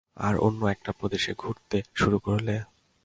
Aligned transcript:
আর 0.17 0.33
অন্য 0.37 0.61
একটা 0.65 0.91
প্রদেশে 0.91 1.31
ঘুরতে 1.33 1.77
শুরু 1.95 2.17
করলে? 2.19 2.55